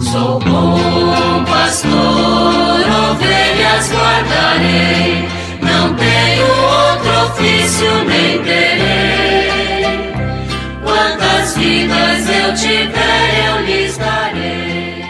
Sou 0.00 0.40
bom 0.40 1.44
pastor, 1.44 1.92
ovelhas 1.92 3.90
guardarei, 3.92 5.28
não 5.60 5.94
tenho 5.94 6.46
outro 6.46 7.10
ofício 7.26 8.04
nem 8.06 8.42
terei. 8.42 10.14
Quantas 10.82 11.54
vidas 11.58 12.26
eu 12.26 12.54
tiver, 12.54 13.48
eu 13.48 13.66
lhes 13.66 13.98
darei. 13.98 15.04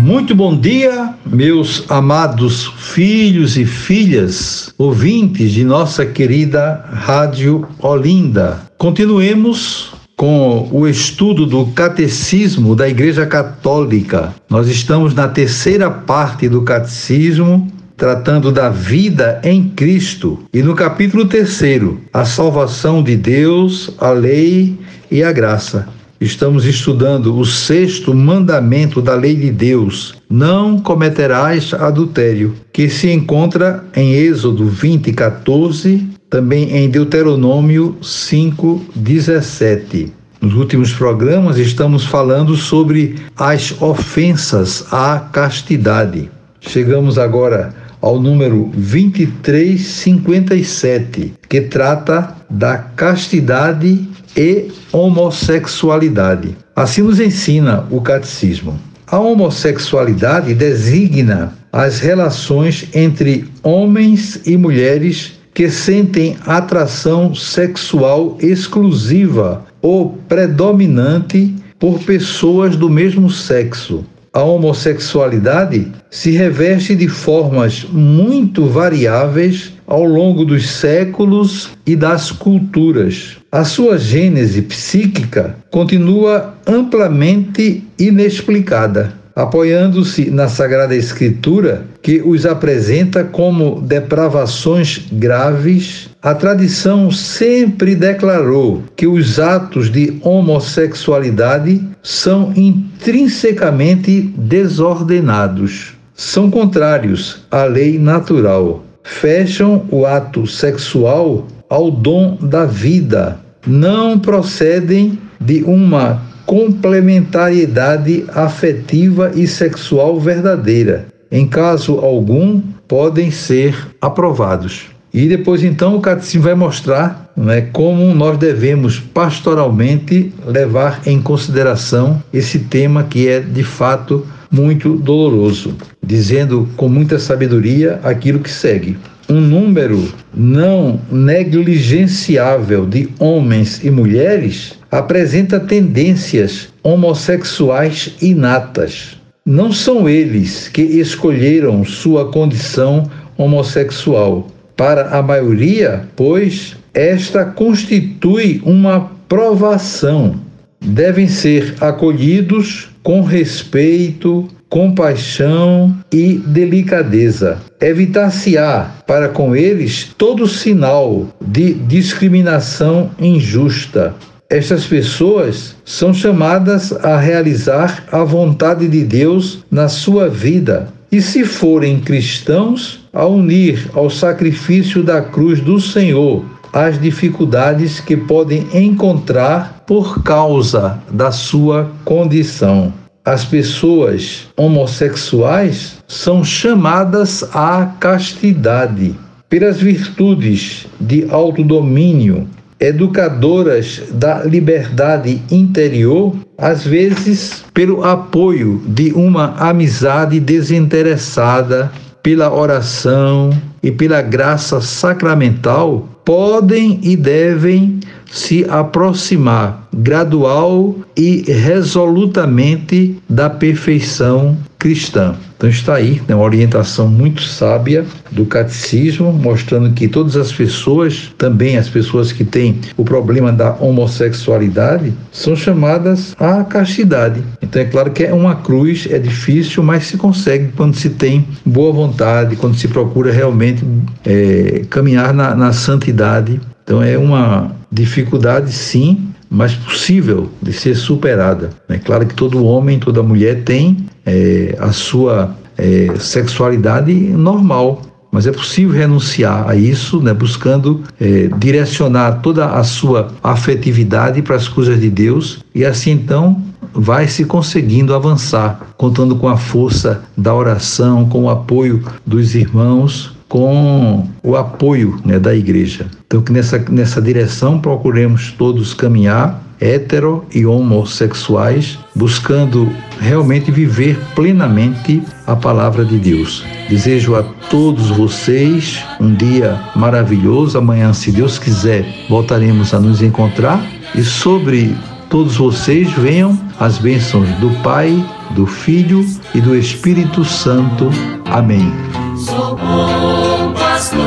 Muito 0.00 0.32
bom 0.32 0.56
dia, 0.56 1.12
meus 1.26 1.84
amados 1.90 2.66
filhos 2.78 3.56
e 3.56 3.66
filhas, 3.66 4.72
ouvintes 4.78 5.50
de 5.50 5.64
nossa 5.64 6.06
querida 6.06 6.84
Rádio 6.88 7.66
Olinda. 7.80 8.62
Continuemos 8.78 9.92
com 10.24 10.70
o 10.72 10.88
estudo 10.88 11.44
do 11.44 11.66
Catecismo 11.66 12.74
da 12.74 12.88
Igreja 12.88 13.26
Católica. 13.26 14.34
Nós 14.48 14.68
estamos 14.68 15.12
na 15.12 15.28
terceira 15.28 15.90
parte 15.90 16.48
do 16.48 16.62
Catecismo, 16.62 17.70
tratando 17.94 18.50
da 18.50 18.70
vida 18.70 19.38
em 19.44 19.68
Cristo. 19.68 20.38
E 20.50 20.62
no 20.62 20.74
capítulo 20.74 21.26
terceiro, 21.26 22.00
a 22.10 22.24
salvação 22.24 23.02
de 23.02 23.18
Deus, 23.18 23.90
a 23.98 24.12
lei 24.12 24.78
e 25.10 25.22
a 25.22 25.30
graça. 25.30 25.86
Estamos 26.18 26.64
estudando 26.64 27.38
o 27.38 27.44
sexto 27.44 28.14
mandamento 28.14 29.02
da 29.02 29.14
lei 29.14 29.34
de 29.34 29.50
Deus: 29.50 30.14
não 30.30 30.80
cometerás 30.80 31.74
adultério, 31.74 32.54
que 32.72 32.88
se 32.88 33.10
encontra 33.10 33.84
em 33.94 34.14
Êxodo 34.14 34.64
20, 34.64 35.12
14 35.12 36.13
também 36.34 36.76
em 36.76 36.90
Deuteronômio 36.90 37.96
5:17. 38.02 40.12
Nos 40.40 40.54
últimos 40.54 40.92
programas 40.92 41.58
estamos 41.58 42.04
falando 42.04 42.56
sobre 42.56 43.14
as 43.36 43.80
ofensas 43.80 44.84
à 44.90 45.20
castidade. 45.32 46.28
Chegamos 46.58 47.18
agora 47.18 47.72
ao 48.00 48.20
número 48.20 48.72
2357, 48.74 51.34
que 51.48 51.60
trata 51.60 52.34
da 52.50 52.78
castidade 52.78 54.08
e 54.36 54.72
homossexualidade. 54.90 56.56
Assim 56.74 57.02
nos 57.02 57.20
ensina 57.20 57.86
o 57.92 58.00
catecismo. 58.00 58.76
A 59.06 59.20
homossexualidade 59.20 60.52
designa 60.52 61.56
as 61.72 62.00
relações 62.00 62.88
entre 62.92 63.44
homens 63.62 64.40
e 64.44 64.56
mulheres 64.56 65.33
que 65.54 65.70
sentem 65.70 66.36
atração 66.44 67.32
sexual 67.32 68.36
exclusiva 68.40 69.64
ou 69.80 70.18
predominante 70.28 71.54
por 71.78 72.00
pessoas 72.00 72.76
do 72.76 72.90
mesmo 72.90 73.30
sexo. 73.30 74.04
A 74.32 74.42
homossexualidade 74.42 75.92
se 76.10 76.32
reveste 76.32 76.96
de 76.96 77.06
formas 77.08 77.86
muito 77.92 78.66
variáveis 78.66 79.72
ao 79.86 80.02
longo 80.04 80.44
dos 80.44 80.68
séculos 80.68 81.70
e 81.86 81.94
das 81.94 82.32
culturas. 82.32 83.36
A 83.52 83.62
sua 83.62 83.96
gênese 83.96 84.62
psíquica 84.62 85.56
continua 85.70 86.54
amplamente 86.66 87.84
inexplicada 87.96 89.23
apoiando-se 89.34 90.30
na 90.30 90.48
Sagrada 90.48 90.94
Escritura, 90.94 91.84
que 92.00 92.22
os 92.24 92.46
apresenta 92.46 93.24
como 93.24 93.80
depravações 93.80 95.06
graves, 95.12 96.08
a 96.22 96.34
tradição 96.34 97.10
sempre 97.10 97.94
declarou 97.94 98.82
que 98.96 99.06
os 99.06 99.38
atos 99.38 99.90
de 99.90 100.18
homossexualidade 100.22 101.82
são 102.02 102.52
intrinsecamente 102.54 104.32
desordenados, 104.36 105.94
são 106.14 106.50
contrários 106.50 107.44
à 107.50 107.64
lei 107.64 107.98
natural, 107.98 108.84
fecham 109.02 109.84
o 109.90 110.06
ato 110.06 110.46
sexual 110.46 111.46
ao 111.68 111.90
dom 111.90 112.38
da 112.40 112.64
vida, 112.64 113.38
não 113.66 114.18
procedem 114.18 115.18
de 115.40 115.62
uma 115.64 116.22
complementariedade 116.46 118.24
afetiva 118.28 119.32
e 119.34 119.46
sexual 119.46 120.18
verdadeira. 120.20 121.06
Em 121.30 121.46
caso 121.46 121.98
algum, 121.98 122.60
podem 122.86 123.30
ser 123.30 123.74
aprovados. 124.00 124.86
E 125.12 125.28
depois, 125.28 125.62
então, 125.62 125.96
o 125.96 126.00
catecismo 126.00 126.42
vai 126.42 126.54
mostrar 126.54 127.32
né, 127.36 127.62
como 127.72 128.14
nós 128.14 128.36
devemos 128.36 128.98
pastoralmente 128.98 130.32
levar 130.46 131.02
em 131.06 131.20
consideração 131.20 132.22
esse 132.32 132.58
tema 132.58 133.04
que 133.04 133.28
é 133.28 133.40
de 133.40 133.62
fato 133.62 134.26
muito 134.50 134.96
doloroso, 134.96 135.76
dizendo 136.04 136.68
com 136.76 136.88
muita 136.88 137.18
sabedoria 137.18 138.00
aquilo 138.02 138.40
que 138.40 138.50
segue. 138.50 138.96
Um 139.28 139.40
número 139.40 140.12
não 140.34 141.00
negligenciável 141.10 142.84
de 142.84 143.08
homens 143.18 143.82
e 143.82 143.90
mulheres 143.90 144.74
apresenta 144.90 145.58
tendências 145.58 146.68
homossexuais 146.82 148.14
inatas. 148.20 149.16
Não 149.46 149.72
são 149.72 150.08
eles 150.08 150.68
que 150.68 150.82
escolheram 150.82 151.84
sua 151.84 152.30
condição 152.30 153.10
homossexual. 153.36 154.48
Para 154.76 155.16
a 155.16 155.22
maioria, 155.22 156.06
pois, 156.14 156.76
esta 156.92 157.44
constitui 157.44 158.60
uma 158.64 159.10
provação. 159.28 160.34
Devem 160.80 161.28
ser 161.28 161.74
acolhidos 161.80 162.90
com 163.02 163.22
respeito, 163.22 164.48
compaixão 164.68 165.94
e 166.12 166.34
delicadeza. 166.34 167.58
Evitar-se-á 167.80 168.90
para 169.06 169.28
com 169.28 169.54
eles 169.54 170.10
todo 170.16 170.46
sinal 170.46 171.28
de 171.40 171.74
discriminação 171.74 173.10
injusta 173.18 174.14
estas 174.50 174.86
pessoas 174.86 175.74
são 175.84 176.12
chamadas 176.12 176.92
a 176.92 177.18
realizar 177.18 178.04
a 178.12 178.22
vontade 178.22 178.86
de 178.86 179.02
Deus 179.02 179.64
na 179.70 179.88
sua 179.88 180.28
vida. 180.28 180.92
E 181.10 181.20
se 181.20 181.44
forem 181.44 181.98
cristãos, 181.98 183.00
a 183.12 183.26
unir 183.26 183.90
ao 183.94 184.10
sacrifício 184.10 185.02
da 185.02 185.22
cruz 185.22 185.60
do 185.60 185.80
Senhor 185.80 186.44
as 186.72 187.00
dificuldades 187.00 188.00
que 188.00 188.16
podem 188.16 188.66
encontrar 188.74 189.82
por 189.86 190.22
causa 190.22 190.98
da 191.10 191.30
sua 191.30 191.90
condição. 192.04 192.92
As 193.24 193.42
pessoas 193.42 194.48
homossexuais 194.54 195.96
são 196.06 196.44
chamadas 196.44 197.42
à 197.54 197.86
castidade 197.98 199.14
pelas 199.48 199.80
virtudes 199.80 200.86
de 201.00 201.26
autodomínio 201.30 202.46
educadoras 202.78 204.02
da 204.12 204.44
liberdade 204.44 205.40
interior, 205.50 206.34
às 206.58 206.84
vezes 206.84 207.64
pelo 207.72 208.04
apoio 208.04 208.82
de 208.88 209.10
uma 209.12 209.54
amizade 209.56 210.38
desinteressada, 210.38 211.90
pela 212.22 212.52
oração 212.52 213.50
e 213.82 213.90
pela 213.90 214.20
graça 214.20 214.82
sacramental, 214.82 216.06
podem 216.26 217.00
e 217.02 217.16
devem 217.16 218.00
se 218.30 218.64
aproximar 218.68 219.88
gradual 219.92 220.94
e 221.16 221.44
resolutamente 221.50 223.16
da 223.28 223.48
perfeição 223.48 224.56
cristã. 224.78 225.34
Então 225.56 225.70
está 225.70 225.94
aí 225.94 226.20
né, 226.28 226.34
uma 226.34 226.44
orientação 226.44 227.08
muito 227.08 227.40
sábia 227.40 228.04
do 228.30 228.44
catecismo, 228.44 229.32
mostrando 229.32 229.90
que 229.94 230.06
todas 230.06 230.36
as 230.36 230.52
pessoas, 230.52 231.32
também 231.38 231.78
as 231.78 231.88
pessoas 231.88 232.32
que 232.32 232.44
têm 232.44 232.80
o 232.94 233.02
problema 233.02 233.50
da 233.50 233.74
homossexualidade, 233.80 235.14
são 235.32 235.56
chamadas 235.56 236.34
à 236.38 236.62
castidade. 236.64 237.42
Então 237.62 237.80
é 237.80 237.86
claro 237.86 238.10
que 238.10 238.24
é 238.24 238.34
uma 238.34 238.56
cruz, 238.56 239.08
é 239.10 239.18
difícil, 239.18 239.82
mas 239.82 240.04
se 240.04 240.18
consegue 240.18 240.70
quando 240.76 240.96
se 240.96 241.08
tem 241.08 241.46
boa 241.64 241.90
vontade, 241.90 242.56
quando 242.56 242.76
se 242.76 242.86
procura 242.86 243.32
realmente 243.32 243.82
é, 244.22 244.82
caminhar 244.90 245.32
na, 245.32 245.54
na 245.54 245.72
santidade. 245.72 246.60
Então 246.84 247.02
é 247.02 247.16
uma 247.18 247.74
dificuldade, 247.90 248.72
sim, 248.72 249.28
mas 249.50 249.74
possível 249.74 250.50
de 250.62 250.72
ser 250.72 250.94
superada. 250.94 251.70
É 251.88 251.98
claro 251.98 252.26
que 252.26 252.34
todo 252.34 252.64
homem, 252.64 252.98
toda 252.98 253.22
mulher 253.22 253.62
tem 253.64 254.06
é, 254.26 254.76
a 254.78 254.92
sua 254.92 255.56
é, 255.78 256.14
sexualidade 256.18 257.12
normal, 257.12 258.02
mas 258.30 258.46
é 258.46 258.52
possível 258.52 258.92
renunciar 258.92 259.68
a 259.68 259.76
isso, 259.76 260.20
né, 260.20 260.34
buscando 260.34 261.02
é, 261.20 261.48
direcionar 261.56 262.40
toda 262.42 262.66
a 262.66 262.82
sua 262.82 263.32
afetividade 263.42 264.42
para 264.42 264.56
as 264.56 264.66
coisas 264.66 265.00
de 265.00 265.08
Deus 265.08 265.60
e 265.74 265.84
assim 265.84 266.10
então 266.10 266.60
vai 266.92 267.26
se 267.26 267.44
conseguindo 267.44 268.14
avançar, 268.14 268.94
contando 268.96 269.36
com 269.36 269.48
a 269.48 269.56
força 269.56 270.22
da 270.36 270.54
oração, 270.54 271.28
com 271.28 271.44
o 271.44 271.50
apoio 271.50 272.04
dos 272.24 272.54
irmãos, 272.54 273.33
com 273.48 274.26
o 274.42 274.56
apoio 274.56 275.20
né, 275.24 275.38
da 275.38 275.54
igreja. 275.54 276.06
Então, 276.26 276.42
que 276.42 276.52
nessa, 276.52 276.78
nessa 276.90 277.20
direção 277.20 277.78
procuremos 277.78 278.52
todos 278.52 278.94
caminhar 278.94 279.64
hetero 279.80 280.44
e 280.54 280.64
homossexuais, 280.64 281.98
buscando 282.14 282.90
realmente 283.20 283.70
viver 283.70 284.18
plenamente 284.34 285.22
a 285.46 285.54
palavra 285.54 286.04
de 286.04 286.18
Deus. 286.18 286.64
Desejo 286.88 287.34
a 287.34 287.42
todos 287.70 288.10
vocês 288.10 289.02
um 289.20 289.34
dia 289.34 289.80
maravilhoso. 289.94 290.78
Amanhã, 290.78 291.12
se 291.12 291.30
Deus 291.30 291.58
quiser, 291.58 292.04
voltaremos 292.28 292.94
a 292.94 293.00
nos 293.00 293.22
encontrar 293.22 293.84
e 294.14 294.22
sobre 294.22 294.94
todos 295.28 295.56
vocês 295.56 296.10
venham 296.12 296.58
as 296.78 296.98
bênçãos 296.98 297.48
do 297.58 297.70
Pai, 297.82 298.24
do 298.54 298.66
Filho 298.66 299.26
e 299.54 299.60
do 299.60 299.76
Espírito 299.76 300.44
Santo. 300.44 301.10
Amém. 301.46 302.03
Sou 302.36 302.76
bom 302.76 303.72
pastor, 303.74 304.18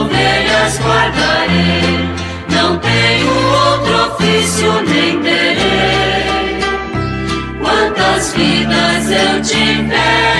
ovelhas 0.00 0.80
guardarei, 0.80 2.08
não 2.50 2.76
tenho 2.78 3.30
outro 3.30 4.14
ofício 4.14 4.72
nem 4.82 5.20
terei. 5.22 6.58
Quantas 7.60 8.32
vidas 8.34 9.10
eu 9.10 9.42
tiver 9.42 10.37